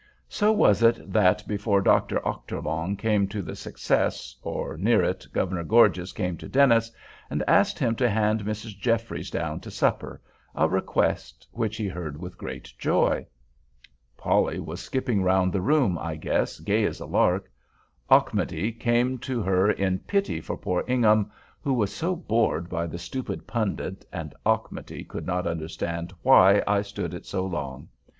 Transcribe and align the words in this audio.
So 0.29 0.51
was 0.51 0.81
it 0.81 1.13
that 1.13 1.47
before 1.47 1.79
Dr. 1.79 2.19
Ochterlong 2.25 2.97
came 2.97 3.27
to 3.27 3.43
the 3.43 3.55
"success," 3.55 4.35
or 4.41 4.75
near 4.75 5.03
it, 5.03 5.27
Governor 5.31 5.63
Gorges 5.63 6.11
came 6.11 6.37
to 6.37 6.49
Dennis 6.49 6.91
and 7.29 7.43
asked 7.47 7.77
him 7.77 7.93
to 7.97 8.09
hand 8.09 8.43
Mrs. 8.43 8.75
Jeffries 8.79 9.29
down 9.29 9.59
to 9.59 9.69
supper, 9.69 10.19
a 10.55 10.67
request 10.67 11.45
which 11.51 11.77
he 11.77 11.87
heard 11.87 12.19
with 12.19 12.39
great 12.39 12.73
joy. 12.79 13.27
Polly 14.17 14.59
was 14.59 14.81
skipping 14.81 15.21
round 15.21 15.53
the 15.53 15.61
room, 15.61 15.99
I 16.01 16.15
guess, 16.15 16.59
gay 16.59 16.83
as 16.85 16.99
a 16.99 17.05
lark. 17.05 17.47
Auchmuty 18.09 18.71
came 18.71 19.19
to 19.19 19.43
her 19.43 19.69
"in 19.69 19.99
pity 19.99 20.41
for 20.41 20.57
poor 20.57 20.83
Ingham," 20.87 21.29
who 21.61 21.75
was 21.75 21.93
so 21.93 22.15
bored 22.15 22.69
by 22.69 22.87
the 22.87 22.97
stupid 22.97 23.45
pundit—and 23.45 24.33
Auchmuty 24.47 25.03
could 25.07 25.27
not 25.27 25.45
understand 25.45 26.11
why 26.23 26.63
I 26.65 26.81
stood 26.81 27.13
it 27.13 27.27
so 27.27 27.45
long. 27.45 27.87